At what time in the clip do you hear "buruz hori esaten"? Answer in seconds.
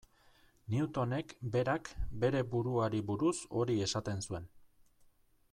3.11-4.27